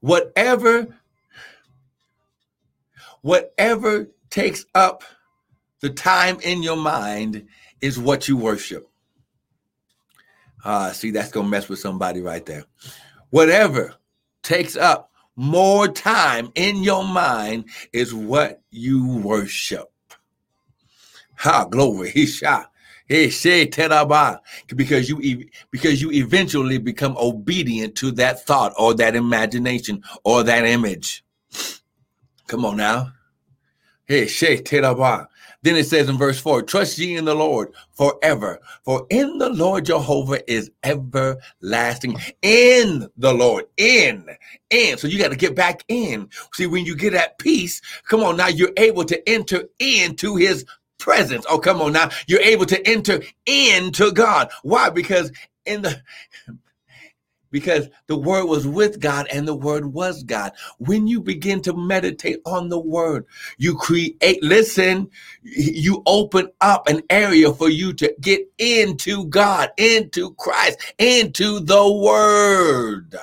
Whatever 0.00 0.98
Whatever 3.22 4.08
takes 4.30 4.64
up 4.74 5.02
the 5.80 5.90
time 5.90 6.38
in 6.42 6.62
your 6.62 6.76
mind 6.76 7.46
is 7.80 7.98
what 7.98 8.28
you 8.28 8.36
worship. 8.36 8.88
Ah, 10.64 10.90
see, 10.92 11.10
that's 11.10 11.30
gonna 11.30 11.48
mess 11.48 11.68
with 11.68 11.78
somebody 11.78 12.20
right 12.20 12.44
there. 12.44 12.64
Whatever 13.30 13.94
takes 14.42 14.76
up 14.76 15.10
more 15.36 15.86
time 15.86 16.50
in 16.56 16.82
your 16.82 17.04
mind 17.04 17.66
is 17.92 18.12
what 18.12 18.60
you 18.70 19.18
worship. 19.18 19.90
Ha, 21.36 21.64
glory. 21.66 22.10
He 22.10 22.26
shot. 22.26 22.72
Because 23.08 25.08
you 25.08 25.44
because 25.70 26.02
you 26.02 26.12
eventually 26.12 26.78
become 26.78 27.16
obedient 27.16 27.94
to 27.96 28.10
that 28.12 28.44
thought 28.44 28.74
or 28.76 28.92
that 28.94 29.14
imagination 29.14 30.02
or 30.24 30.42
that 30.42 30.66
image. 30.66 31.24
Come 32.48 32.64
on 32.64 32.78
now. 32.78 33.12
Hey, 34.06 34.26
Then 34.26 35.76
it 35.76 35.86
says 35.86 36.08
in 36.08 36.16
verse 36.16 36.40
4 36.40 36.62
Trust 36.62 36.96
ye 36.96 37.16
in 37.16 37.26
the 37.26 37.34
Lord 37.34 37.74
forever, 37.92 38.58
for 38.82 39.06
in 39.10 39.36
the 39.36 39.50
Lord 39.50 39.84
Jehovah 39.84 40.50
is 40.50 40.70
everlasting. 40.82 42.16
In 42.40 43.06
the 43.18 43.34
Lord, 43.34 43.66
in, 43.76 44.26
in. 44.70 44.96
So 44.96 45.08
you 45.08 45.18
got 45.18 45.30
to 45.30 45.36
get 45.36 45.54
back 45.54 45.84
in. 45.88 46.30
See, 46.54 46.66
when 46.66 46.86
you 46.86 46.96
get 46.96 47.12
at 47.12 47.38
peace, 47.38 47.82
come 48.08 48.22
on 48.22 48.38
now, 48.38 48.48
you're 48.48 48.72
able 48.78 49.04
to 49.04 49.28
enter 49.28 49.64
into 49.78 50.36
his 50.36 50.64
presence. 50.96 51.44
Oh, 51.50 51.58
come 51.58 51.82
on 51.82 51.92
now. 51.92 52.08
You're 52.26 52.40
able 52.40 52.64
to 52.64 52.88
enter 52.88 53.20
into 53.44 54.10
God. 54.10 54.50
Why? 54.62 54.88
Because 54.88 55.30
in 55.66 55.82
the 55.82 56.00
because 57.50 57.88
the 58.06 58.16
word 58.16 58.46
was 58.46 58.66
with 58.66 59.00
God 59.00 59.26
and 59.32 59.46
the 59.46 59.54
word 59.54 59.92
was 59.92 60.22
God. 60.22 60.52
When 60.78 61.06
you 61.06 61.20
begin 61.20 61.60
to 61.62 61.74
meditate 61.74 62.40
on 62.44 62.68
the 62.68 62.78
word, 62.78 63.26
you 63.56 63.74
create, 63.74 64.42
listen, 64.42 65.10
you 65.42 66.02
open 66.06 66.48
up 66.60 66.88
an 66.88 67.02
area 67.10 67.52
for 67.52 67.68
you 67.68 67.92
to 67.94 68.14
get 68.20 68.40
into 68.58 69.26
God, 69.26 69.70
into 69.76 70.34
Christ, 70.34 70.94
into 70.98 71.60
the 71.60 71.92
word. 71.92 73.16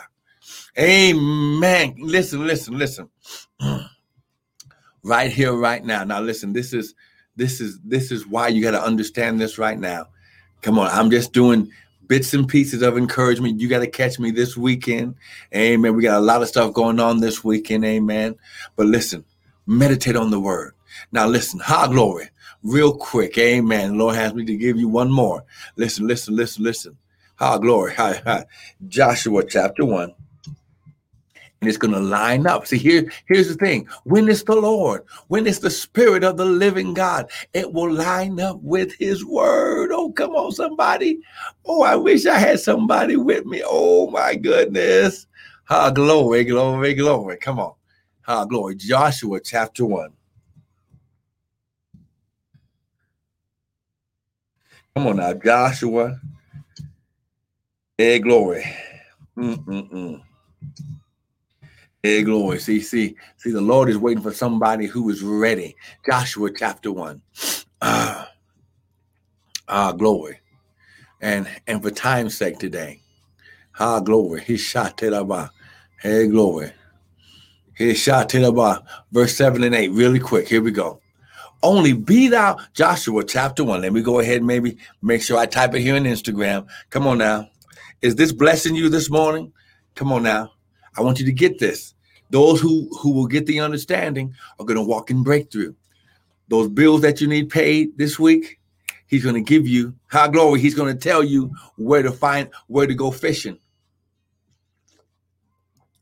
Amen. 0.78 1.96
Listen, 1.98 2.46
listen, 2.46 2.78
listen. 2.78 3.10
Right 5.04 5.32
here, 5.32 5.54
right 5.54 5.84
now. 5.84 6.04
Now 6.04 6.20
listen, 6.20 6.52
this 6.52 6.74
is 6.74 6.96
this 7.36 7.62
is 7.62 7.80
this 7.84 8.12
is 8.12 8.26
why 8.26 8.48
you 8.48 8.62
got 8.62 8.72
to 8.72 8.82
understand 8.82 9.40
this 9.40 9.58
right 9.58 9.78
now. 9.78 10.08
Come 10.62 10.80
on, 10.80 10.88
I'm 10.88 11.12
just 11.12 11.32
doing 11.32 11.72
bits 12.08 12.34
and 12.34 12.48
pieces 12.48 12.82
of 12.82 12.98
encouragement. 12.98 13.60
You 13.60 13.68
got 13.68 13.80
to 13.80 13.88
catch 13.88 14.20
me 14.20 14.32
this 14.32 14.58
weekend. 14.58 15.16
Amen. 15.54 15.96
We 15.96 16.04
got 16.04 16.18
a 16.18 16.22
lot 16.22 16.42
of 16.42 16.48
stuff 16.48 16.74
going 16.74 17.00
on 17.00 17.20
this 17.20 17.44
weekend. 17.44 17.86
Amen. 17.86 18.36
But 18.76 18.88
listen, 18.88 19.26
meditate 19.66 20.16
on 20.16 20.32
the 20.32 20.40
word. 20.40 20.74
Now 21.12 21.28
listen, 21.28 21.60
high 21.60 21.88
glory, 21.88 22.30
real 22.64 22.94
quick. 22.96 23.38
Amen. 23.38 23.98
Lord 23.98 24.16
has 24.16 24.34
me 24.34 24.46
to 24.46 24.58
give 24.58 24.78
you 24.78 24.88
one 24.88 25.12
more. 25.12 25.44
Listen, 25.76 26.08
listen, 26.08 26.36
listen, 26.36 26.64
listen. 26.64 26.98
High 27.36 27.58
glory. 27.58 27.94
Hi, 27.96 28.22
hi. 28.24 28.46
Joshua 28.88 29.44
chapter 29.44 29.86
1 29.86 30.14
and 31.62 31.70
it's 31.70 31.78
going 31.78 31.94
to 31.94 32.00
line 32.00 32.48
up. 32.48 32.68
See, 32.68 32.78
here, 32.78 33.12
here's 33.28 33.48
the 33.50 33.56
thing. 33.56 33.88
When 34.06 34.30
it's 34.30 34.44
the 34.44 34.56
Lord, 34.56 35.04
when 35.28 35.48
it's 35.48 35.60
the 35.60 35.72
Spirit 35.72 36.24
of 36.24 36.38
the 36.38 36.46
living 36.46 36.94
God, 36.94 37.30
it 37.54 37.74
will 37.74 37.92
line 37.92 38.40
up 38.40 38.60
with 38.62 38.94
His 38.96 39.26
Word. 39.26 39.92
Oh, 39.94 40.12
come 40.12 40.32
on, 40.36 40.52
somebody. 40.54 41.20
Oh, 41.66 41.84
I 41.84 41.96
wish 41.96 42.26
I 42.28 42.38
had 42.40 42.60
somebody 42.60 43.18
with 43.18 43.46
me. 43.46 43.64
Oh, 43.66 44.10
my 44.12 44.36
goodness. 44.36 45.28
Ah, 45.70 45.92
glory, 45.92 46.46
glory, 46.46 46.94
glory. 46.94 47.38
Come 47.38 47.60
on. 47.60 47.74
Ah, 48.28 48.46
glory. 48.46 48.76
Joshua 48.76 49.40
chapter 49.42 49.86
1. 49.86 50.12
Come 54.96 55.08
on 55.08 55.18
now, 55.18 55.34
Joshua. 55.34 56.20
Hey, 57.98 58.20
glory. 58.20 58.66
Mm-mm-mm. 59.38 60.22
Hey, 62.06 62.22
glory. 62.22 62.60
See, 62.60 62.82
see, 62.82 63.16
see, 63.38 63.50
the 63.50 63.62
Lord 63.62 63.90
is 63.90 63.98
waiting 63.98 64.22
for 64.22 64.32
somebody 64.32 64.86
who 64.86 65.10
is 65.10 65.24
ready. 65.24 65.76
Joshua 66.06 66.52
chapter 66.56 66.92
one. 66.92 67.24
Ah, 67.82 68.30
ah, 69.68 69.92
glory. 69.92 70.40
And 71.20 71.48
and 71.66 71.82
for 71.82 71.90
time's 71.90 72.38
sake 72.38 72.60
today. 72.60 73.02
Ah, 73.80 74.02
glory. 74.02 74.42
He 74.42 74.56
shot 74.56 75.02
it 75.02 75.14
Hey, 76.00 76.28
glory. 76.28 76.74
He 77.76 77.96
shot 77.96 78.36
it 78.36 78.84
Verse 79.12 79.36
7 79.36 79.64
and 79.64 79.74
8. 79.74 79.88
Really 79.90 80.20
quick. 80.20 80.48
Here 80.48 80.62
we 80.62 80.70
go. 80.70 81.02
Only 81.64 81.94
be 81.94 82.28
thou 82.28 82.60
Joshua 82.76 83.24
chapter 83.24 83.64
1. 83.64 83.82
Let 83.82 83.94
me 83.94 84.04
go 84.04 84.20
ahead 84.20 84.38
and 84.38 84.46
maybe 84.46 84.78
make 85.02 85.24
sure 85.24 85.40
I 85.40 85.48
type 85.48 85.74
it 85.74 85.82
here 85.82 85.96
on 85.96 86.04
Instagram. 86.04 86.68
Come 86.92 87.08
on 87.08 87.18
now. 87.18 87.50
Is 88.04 88.16
this 88.16 88.32
blessing 88.32 88.76
you 88.76 88.90
this 88.90 89.10
morning? 89.10 89.54
Come 89.96 90.12
on 90.12 90.22
now. 90.22 90.52
I 90.96 91.02
want 91.02 91.20
you 91.20 91.26
to 91.26 91.34
get 91.34 91.58
this. 91.58 91.95
Those 92.30 92.60
who 92.60 92.90
who 93.00 93.12
will 93.12 93.28
get 93.28 93.46
the 93.46 93.60
understanding 93.60 94.34
are 94.60 94.66
going 94.66 94.78
to 94.78 94.84
walk 94.84 95.12
in 95.12 95.24
breakthrough. 95.24 95.74
Those 96.48 96.70
bills 96.70 97.02
that 97.02 97.22
you 97.22 97.28
need 97.28 97.50
paid 97.50 97.98
this 97.98 98.20
week, 98.20 98.60
he's 99.08 99.24
going 99.24 99.36
to 99.36 99.42
give 99.42 99.68
you 99.68 99.96
high 100.08 100.28
glory. 100.28 100.60
He's 100.60 100.76
going 100.76 100.94
to 100.94 101.00
tell 101.00 101.24
you 101.24 101.52
where 101.78 102.04
to 102.04 102.12
find 102.12 102.50
where 102.68 102.88
to 102.88 102.94
go 102.94 103.12
fishing. 103.12 103.58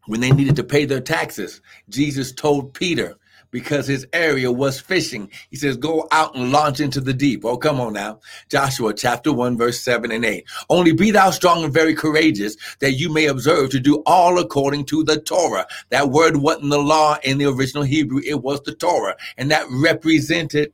When 0.08 0.20
they 0.20 0.32
needed 0.32 0.58
to 0.58 0.64
pay 0.66 0.84
their 0.86 1.00
taxes, 1.00 1.62
Jesus 1.88 2.34
told 2.34 2.74
Peter, 2.74 3.16
because 3.54 3.88
his 3.88 4.06
area 4.12 4.52
was 4.52 4.82
fishing. 4.82 5.30
He 5.52 5.56
says, 5.56 5.78
Go 5.78 6.08
out 6.12 6.36
and 6.36 6.52
launch 6.52 6.82
into 6.82 7.00
the 7.00 7.14
deep. 7.14 7.46
Oh, 7.46 7.56
come 7.56 7.80
on 7.80 7.94
now. 7.94 8.20
Joshua 8.50 8.94
chapter 8.94 9.32
1, 9.32 9.58
verse 9.58 9.80
7 9.82 10.12
and 10.12 10.26
8. 10.26 10.44
Only 10.70 10.92
be 10.92 11.12
thou 11.12 11.30
strong 11.30 11.64
and 11.64 11.72
very 11.72 11.94
courageous, 11.94 12.58
that 12.80 12.94
you 12.94 13.14
may 13.14 13.28
observe 13.28 13.70
to 13.70 13.80
do 13.80 14.02
all 14.08 14.40
according 14.40 14.86
to 14.86 15.04
the 15.04 15.22
Torah. 15.22 15.68
That 15.92 16.10
word 16.10 16.38
wasn't 16.38 16.72
the 16.72 16.80
law 16.80 17.18
in 17.24 17.38
the 17.38 17.46
original 17.46 17.84
Hebrew, 17.84 18.22
it 18.26 18.42
was 18.42 18.62
the 18.64 18.74
Torah. 18.74 19.16
And 19.38 19.52
that 19.52 19.68
represented 19.70 20.74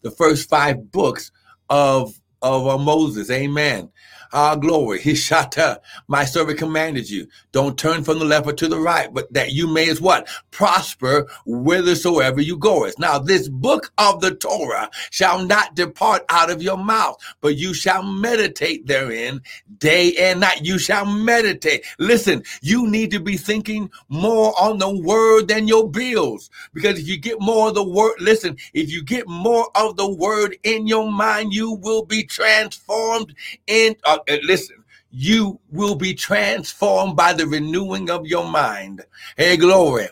the 0.00 0.10
first 0.10 0.48
five 0.48 0.90
books 0.90 1.30
of, 1.68 2.18
of 2.40 2.66
uh, 2.66 2.78
Moses. 2.78 3.30
Amen. 3.30 3.90
Ah, 4.32 4.56
glory. 4.56 5.00
Hishata. 5.00 5.80
My 6.08 6.24
servant 6.24 6.58
commanded 6.58 7.10
you. 7.10 7.28
Don't 7.52 7.78
turn 7.78 8.04
from 8.04 8.18
the 8.20 8.24
left 8.26 8.46
or 8.46 8.52
to 8.52 8.68
the 8.68 8.78
right, 8.78 9.12
but 9.12 9.32
that 9.32 9.52
you 9.52 9.66
may 9.66 9.88
as 9.90 10.00
what? 10.00 10.28
Prosper 10.52 11.28
whithersoever 11.46 12.40
you 12.40 12.56
goest. 12.58 12.98
Now, 12.98 13.18
this 13.18 13.48
book 13.48 13.92
of 13.98 14.20
the 14.20 14.34
Torah 14.36 14.90
shall 15.10 15.44
not 15.44 15.74
depart 15.74 16.24
out 16.30 16.50
of 16.50 16.62
your 16.62 16.78
mouth, 16.78 17.18
but 17.40 17.56
you 17.56 17.74
shall 17.74 18.04
meditate 18.04 18.86
therein 18.86 19.42
day 19.78 20.14
and 20.18 20.40
night. 20.40 20.60
You 20.62 20.78
shall 20.78 21.06
meditate. 21.06 21.84
Listen, 21.98 22.44
you 22.62 22.88
need 22.88 23.10
to 23.12 23.20
be 23.20 23.36
thinking 23.36 23.90
more 24.08 24.54
on 24.60 24.78
the 24.78 24.90
word 24.90 25.48
than 25.48 25.68
your 25.68 25.90
bills. 25.90 26.50
Because 26.74 27.00
if 27.00 27.08
you 27.08 27.18
get 27.18 27.40
more 27.40 27.68
of 27.68 27.74
the 27.74 27.84
word, 27.84 28.14
listen, 28.20 28.56
if 28.74 28.90
you 28.92 29.02
get 29.04 29.28
more 29.28 29.68
of 29.74 29.96
the 29.96 30.08
word 30.08 30.56
in 30.62 30.86
your 30.86 31.10
mind, 31.10 31.52
you 31.54 31.72
will 31.72 32.04
be 32.04 32.24
transformed 32.24 33.34
in, 33.66 33.96
uh, 34.04 34.19
uh, 34.28 34.36
listen, 34.42 34.84
you 35.10 35.60
will 35.70 35.94
be 35.94 36.14
transformed 36.14 37.16
by 37.16 37.32
the 37.32 37.46
renewing 37.46 38.10
of 38.10 38.26
your 38.26 38.48
mind. 38.48 39.04
Hey, 39.36 39.56
glory 39.56 40.08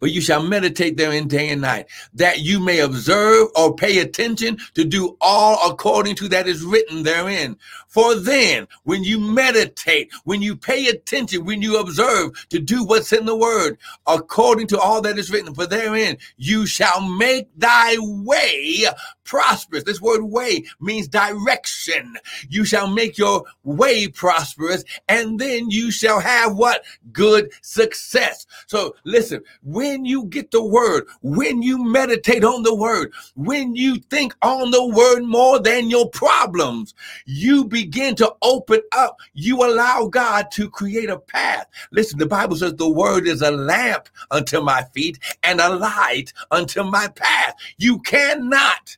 but 0.00 0.10
you 0.10 0.20
shall 0.20 0.42
meditate 0.42 0.96
therein 0.96 1.28
day 1.28 1.50
and 1.50 1.60
night, 1.60 1.86
that 2.14 2.40
you 2.40 2.58
may 2.58 2.80
observe 2.80 3.48
or 3.54 3.74
pay 3.74 3.98
attention 3.98 4.58
to 4.74 4.84
do 4.84 5.16
all 5.20 5.70
according 5.70 6.16
to 6.16 6.28
that 6.28 6.48
is 6.48 6.64
written 6.64 7.02
therein. 7.02 7.56
For 7.88 8.14
then, 8.14 8.66
when 8.84 9.04
you 9.04 9.20
meditate, 9.20 10.10
when 10.24 10.42
you 10.42 10.56
pay 10.56 10.88
attention, 10.88 11.44
when 11.44 11.60
you 11.62 11.78
observe 11.78 12.48
to 12.48 12.58
do 12.58 12.84
what's 12.84 13.12
in 13.12 13.26
the 13.26 13.36
word, 13.36 13.78
according 14.06 14.68
to 14.68 14.78
all 14.78 15.00
that 15.02 15.18
is 15.18 15.30
written, 15.30 15.54
for 15.54 15.66
therein 15.66 16.16
you 16.36 16.66
shall 16.66 17.00
make 17.00 17.48
thy 17.56 17.96
way 17.98 18.86
prosperous. 19.30 19.84
This 19.84 20.00
word 20.00 20.24
way 20.24 20.64
means 20.80 21.06
direction. 21.06 22.16
You 22.48 22.64
shall 22.64 22.88
make 22.88 23.16
your 23.16 23.44
way 23.62 24.08
prosperous, 24.08 24.82
and 25.08 25.38
then 25.38 25.70
you 25.70 25.92
shall 25.92 26.18
have 26.18 26.56
what? 26.56 26.82
Good 27.12 27.52
success. 27.62 28.44
So 28.66 28.96
listen, 29.04 29.42
when 29.62 30.04
you 30.04 30.24
get 30.24 30.50
the 30.50 30.64
word, 30.64 31.04
when 31.22 31.62
you 31.62 31.84
meditate 31.84 32.42
on 32.42 32.64
the 32.64 32.74
word, 32.74 33.12
when 33.36 33.76
you 33.76 33.98
think 34.10 34.34
on 34.42 34.72
the 34.72 34.84
word 34.84 35.22
more 35.22 35.60
than 35.60 35.90
your 35.90 36.10
problems, 36.10 36.92
you 37.24 37.64
begin 37.64 38.16
to 38.16 38.34
open 38.42 38.80
up. 38.90 39.20
You 39.32 39.64
allow 39.64 40.08
God 40.08 40.50
to 40.54 40.68
create 40.68 41.08
a 41.08 41.18
path. 41.20 41.66
Listen, 41.92 42.18
the 42.18 42.26
Bible 42.26 42.56
says 42.56 42.74
the 42.74 42.90
word 42.90 43.28
is 43.28 43.42
a 43.42 43.52
lamp 43.52 44.08
unto 44.32 44.60
my 44.60 44.82
feet 44.92 45.20
and 45.44 45.60
a 45.60 45.68
light 45.68 46.32
unto 46.50 46.82
my 46.82 47.06
path. 47.06 47.54
You 47.78 48.00
cannot 48.00 48.96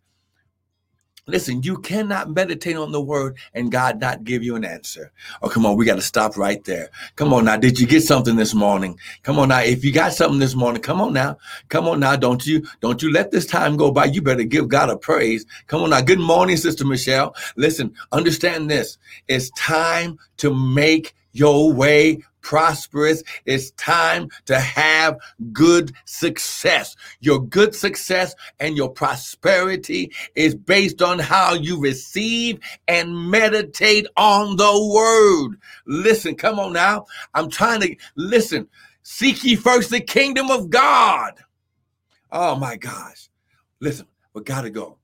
Listen, 1.29 1.63
you 1.63 1.79
cannot 1.79 2.31
meditate 2.31 2.75
on 2.77 2.91
the 2.91 3.01
word 3.01 3.37
and 3.55 3.71
God 3.71 4.01
not 4.01 4.25
give 4.25 4.43
you 4.43 4.57
an 4.57 4.65
answer. 4.65 5.13
Oh, 5.41 5.49
come 5.49 5.65
on, 5.65 5.77
we 5.77 5.85
got 5.85 5.95
to 5.95 6.03
stop 6.03 6.37
right 6.37 6.63
there. 6.65 6.91
Come 7.15 7.33
on 7.33 7.45
now. 7.45 7.57
Did 7.57 7.79
you 7.79 7.87
get 7.87 8.03
something 8.03 8.35
this 8.35 8.55
morning? 8.55 8.99
Come 9.23 9.39
on 9.39 9.51
now. 9.51 9.61
If 9.61 9.85
you 9.85 9.93
got 9.93 10.15
something 10.15 10.41
this 10.41 10.57
morning, 10.57 10.83
come 10.83 11.01
on 11.01 11.13
now. 11.13 11.39
Come 11.69 11.87
on 11.87 12.01
now. 12.01 12.17
Don't 12.17 12.45
you, 12.45 12.67
don't 12.81 13.01
you 13.01 13.13
let 13.13 13.31
this 13.31 13.47
time 13.47 13.77
go 13.77 13.93
by. 13.93 14.07
You 14.07 14.21
better 14.21 14.43
give 14.43 14.67
God 14.67 14.91
a 14.91 14.97
praise. 14.97 15.47
Come 15.69 15.83
on 15.83 15.91
now. 15.91 16.01
Good 16.01 16.19
morning, 16.19 16.57
Sister 16.57 16.85
Michelle. 16.85 17.37
Listen, 17.55 17.95
understand 18.11 18.69
this. 18.69 18.99
It's 19.29 19.51
time 19.51 20.19
to 20.39 20.53
make 20.53 21.15
your 21.33 21.73
way 21.73 22.23
prosperous. 22.43 23.23
It's 23.47 23.71
time 23.73 24.29
to 24.47 24.59
have 24.59 25.19
good 25.53 25.93
success. 26.05 26.95
Your 27.21 27.41
good 27.41 27.75
success 27.75 28.35
and 28.61 28.77
your 28.77 28.91
prosperity 28.91 30.13
is 30.35 30.55
based 30.55 31.01
on 31.01 31.19
how 31.19 31.55
you 31.55 31.81
receive 31.81 32.59
and 32.89 33.31
meditate 33.31 34.07
on 34.17 34.57
the 34.57 34.93
word. 34.95 35.59
Listen, 35.87 36.35
come 36.35 36.59
on 36.59 36.73
now. 36.73 37.07
I'm 37.35 37.49
trying 37.49 37.81
to 37.81 37.97
listen. 38.17 38.69
Seek 39.03 39.43
ye 39.43 39.57
first 39.57 39.91
the 39.91 40.01
kingdom 40.01 40.51
of 40.51 40.71
God. 40.71 41.35
Oh 42.31 42.57
my 42.57 42.77
gosh. 42.77 43.29
Listen, 43.81 44.07
we 44.33 44.43
gotta 44.43 44.71
go. 44.71 44.99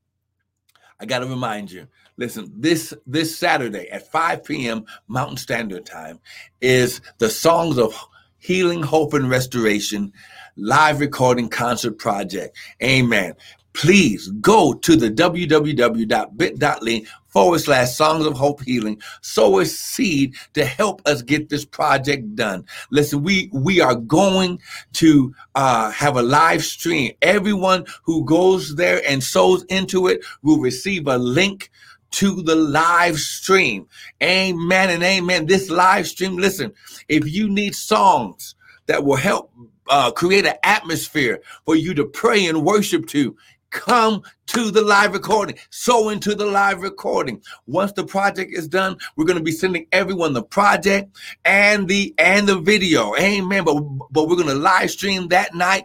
I 1.00 1.06
gotta 1.06 1.26
remind 1.26 1.70
you 1.70 1.86
Listen, 2.18 2.52
this 2.54 2.92
this 3.06 3.38
Saturday 3.38 3.88
at 3.90 4.10
5 4.10 4.44
p.m. 4.44 4.84
Mountain 5.06 5.36
Standard 5.36 5.86
Time 5.86 6.18
is 6.60 7.00
the 7.18 7.30
Songs 7.30 7.78
of 7.78 7.94
Healing, 8.38 8.82
Hope, 8.82 9.14
and 9.14 9.30
Restoration 9.30 10.12
live 10.56 10.98
recording 10.98 11.48
concert 11.48 11.96
project. 11.98 12.56
Amen. 12.82 13.34
Please 13.72 14.28
go 14.40 14.72
to 14.72 14.96
the 14.96 15.08
www.bit.ly 15.08 17.02
forward 17.28 17.60
slash 17.60 17.94
songs 17.94 18.26
of 18.26 18.32
hope 18.32 18.62
healing 18.64 19.00
sow 19.20 19.60
a 19.60 19.66
seed 19.66 20.34
to 20.54 20.64
help 20.64 21.00
us 21.06 21.20
get 21.22 21.48
this 21.48 21.64
project 21.64 22.34
done 22.34 22.64
listen 22.90 23.22
we 23.22 23.50
we 23.52 23.80
are 23.80 23.94
going 23.94 24.58
to 24.94 25.32
uh, 25.54 25.90
have 25.90 26.16
a 26.16 26.22
live 26.22 26.64
stream 26.64 27.12
everyone 27.20 27.84
who 28.02 28.24
goes 28.24 28.74
there 28.76 29.02
and 29.06 29.22
sows 29.22 29.62
into 29.64 30.08
it 30.08 30.24
will 30.42 30.58
receive 30.58 31.06
a 31.06 31.18
link 31.18 31.70
to 32.12 32.42
the 32.42 32.56
live 32.56 33.18
stream. 33.18 33.86
Amen 34.22 34.90
and 34.90 35.02
amen. 35.02 35.46
This 35.46 35.70
live 35.70 36.06
stream, 36.06 36.36
listen, 36.36 36.72
if 37.08 37.30
you 37.30 37.48
need 37.48 37.74
songs 37.74 38.54
that 38.86 39.04
will 39.04 39.16
help 39.16 39.52
uh, 39.88 40.10
create 40.10 40.46
an 40.46 40.56
atmosphere 40.62 41.40
for 41.64 41.76
you 41.76 41.94
to 41.94 42.04
pray 42.04 42.46
and 42.46 42.64
worship 42.64 43.06
to, 43.08 43.36
come 43.70 44.22
to 44.46 44.70
the 44.70 44.80
live 44.80 45.12
recording 45.12 45.56
so 45.70 46.08
into 46.08 46.34
the 46.34 46.44
live 46.44 46.82
recording 46.82 47.40
once 47.66 47.92
the 47.92 48.04
project 48.04 48.52
is 48.54 48.66
done 48.66 48.96
we're 49.16 49.26
going 49.26 49.38
to 49.38 49.44
be 49.44 49.52
sending 49.52 49.86
everyone 49.92 50.32
the 50.32 50.42
project 50.42 51.14
and 51.44 51.86
the 51.86 52.14
and 52.18 52.48
the 52.48 52.58
video 52.58 53.14
amen 53.16 53.64
but 53.64 53.78
but 54.10 54.28
we're 54.28 54.36
going 54.36 54.48
to 54.48 54.54
live 54.54 54.90
stream 54.90 55.28
that 55.28 55.54
night 55.54 55.84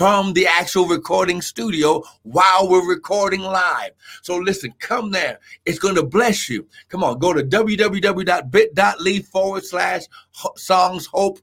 from 0.00 0.32
the 0.32 0.46
actual 0.46 0.86
recording 0.86 1.42
studio 1.42 2.02
while 2.22 2.66
we're 2.66 2.88
recording 2.88 3.42
live. 3.42 3.90
So 4.22 4.38
listen, 4.38 4.72
come 4.78 5.10
there. 5.10 5.40
It's 5.66 5.78
going 5.78 5.96
to 5.96 6.02
bless 6.02 6.48
you. 6.48 6.66
Come 6.88 7.04
on, 7.04 7.18
go 7.18 7.34
to 7.34 7.42
www.bit.ly 7.42 9.18
forward 9.30 9.62
slash 9.66 10.04
songs 10.56 11.04
hope 11.04 11.40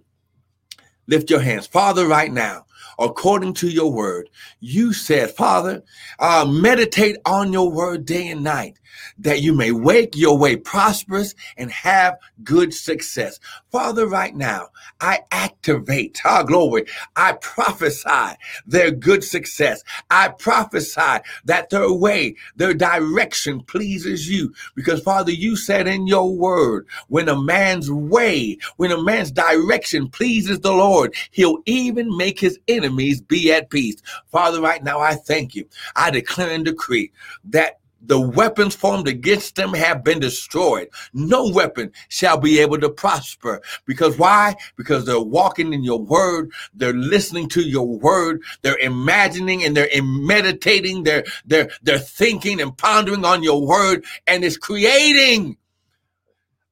lift 1.07 1.29
your 1.29 1.41
hands. 1.41 1.67
Father, 1.67 2.07
right 2.07 2.31
now, 2.31 2.65
according 2.97 3.53
to 3.55 3.69
your 3.69 3.91
word, 3.91 4.29
you 4.59 4.93
said, 4.93 5.31
Father, 5.31 5.83
uh, 6.19 6.45
meditate 6.49 7.17
on 7.25 7.53
your 7.53 7.69
word 7.71 8.05
day 8.05 8.27
and 8.29 8.43
night 8.43 8.78
that 9.17 9.41
you 9.41 9.53
may 9.53 9.71
wake 9.71 10.15
your 10.15 10.37
way 10.37 10.55
prosperous 10.55 11.35
and 11.57 11.71
have 11.71 12.17
good 12.43 12.73
success. 12.73 13.39
Father, 13.71 14.07
right 14.07 14.35
now, 14.35 14.69
I 15.01 15.19
activate, 15.31 16.19
our 16.25 16.43
glory, 16.43 16.85
I 17.15 17.33
prophesy 17.33 18.37
their 18.65 18.91
good 18.91 19.23
success. 19.23 19.83
I 20.09 20.29
prophesy 20.29 21.19
that 21.45 21.69
their 21.69 21.91
way, 21.91 22.35
their 22.55 22.73
direction 22.73 23.61
pleases 23.61 24.29
you. 24.29 24.53
Because, 24.75 25.01
Father, 25.01 25.31
you 25.31 25.55
said 25.55 25.87
in 25.87 26.07
your 26.07 26.33
word, 26.33 26.87
when 27.07 27.29
a 27.29 27.39
man's 27.39 27.91
way, 27.91 28.57
when 28.77 28.91
a 28.91 29.01
man's 29.01 29.31
direction 29.31 30.09
pleases 30.09 30.59
the 30.59 30.71
Lord, 30.71 31.13
he'll 31.31 31.59
even 31.65 32.15
make 32.15 32.39
his 32.39 32.59
enemies 32.67 33.21
be 33.21 33.51
at 33.51 33.69
peace. 33.69 33.97
Father, 34.31 34.61
right 34.61 34.83
now, 34.83 34.99
I 34.99 35.15
thank 35.15 35.55
you. 35.55 35.65
I 35.95 36.11
declare 36.11 36.51
and 36.51 36.65
decree 36.65 37.11
that 37.45 37.78
the 38.01 38.19
weapons 38.19 38.75
formed 38.75 39.07
against 39.07 39.55
them 39.55 39.73
have 39.73 40.03
been 40.03 40.19
destroyed. 40.19 40.89
No 41.13 41.49
weapon 41.49 41.91
shall 42.07 42.37
be 42.37 42.59
able 42.59 42.79
to 42.79 42.89
prosper. 42.89 43.61
Because 43.85 44.17
why? 44.17 44.55
Because 44.75 45.05
they're 45.05 45.19
walking 45.19 45.73
in 45.73 45.83
your 45.83 45.99
word. 45.99 46.51
They're 46.73 46.93
listening 46.93 47.49
to 47.49 47.61
your 47.61 47.87
word. 47.87 48.41
They're 48.61 48.77
imagining 48.77 49.63
and 49.63 49.75
they're 49.75 49.89
meditating. 50.01 51.03
They're, 51.03 51.25
they're, 51.45 51.69
they're 51.83 51.99
thinking 51.99 52.61
and 52.61 52.77
pondering 52.77 53.25
on 53.25 53.43
your 53.43 53.65
word 53.65 54.05
and 54.27 54.43
it's 54.43 54.57
creating 54.57 55.57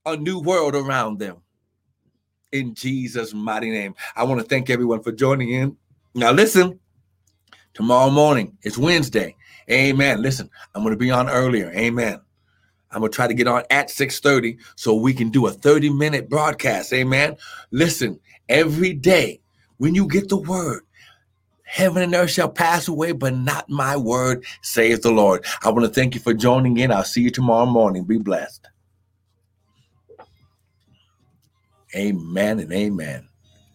a 0.06 0.16
new 0.16 0.40
world 0.40 0.76
around 0.76 1.20
them. 1.20 1.38
In 2.54 2.74
Jesus' 2.74 3.34
mighty 3.34 3.70
name. 3.70 3.94
I 4.16 4.24
want 4.24 4.40
to 4.40 4.48
thank 4.48 4.70
everyone 4.70 5.04
for 5.04 5.12
joining 5.12 5.50
in. 5.50 5.78
Now 6.16 6.32
listen, 6.32 6.80
tomorrow 7.74 8.10
morning, 8.10 8.58
it's 8.64 8.78
Wednesday. 8.78 9.36
Amen. 9.72 10.22
Listen, 10.22 10.50
I'm 10.76 10.84
going 10.84 10.94
to 10.94 11.00
be 11.00 11.12
on 11.12 11.30
earlier. 11.30 11.72
Amen. 11.72 12.22
I'm 12.92 13.02
gonna 13.02 13.12
try 13.12 13.28
to 13.28 13.34
get 13.36 13.48
on 13.48 13.64
at 13.70 13.90
6:30 13.90 14.58
so 14.76 14.96
we 14.96 15.14
can 15.14 15.30
do 15.30 15.48
a 15.48 15.52
30 15.52 15.90
minute 15.92 16.30
broadcast. 16.30 16.94
Amen. 16.94 17.38
Listen, 17.72 18.20
every 18.50 18.94
day 18.94 19.42
when 19.78 19.96
you 19.96 20.08
get 20.08 20.30
the 20.30 20.38
word, 20.38 20.84
heaven 21.64 22.04
and 22.04 22.16
earth 22.16 22.32
shall 22.32 22.50
pass 22.50 22.88
away, 22.88 23.12
but 23.12 23.36
not 23.36 23.70
my 23.70 23.98
word, 23.98 24.46
saith 24.62 25.04
the 25.04 25.12
Lord. 25.12 25.46
I 25.64 25.70
want 25.72 25.86
to 25.86 25.94
thank 25.94 26.16
you 26.16 26.22
for 26.22 26.34
joining 26.34 26.78
in. 26.78 26.92
I'll 26.92 27.04
see 27.04 27.22
you 27.22 27.32
tomorrow 27.32 27.66
morning. 27.66 28.06
Be 28.06 28.18
blessed. 28.18 28.68
Amen 31.96 32.60
and 32.60 32.74
amen. 32.74 33.30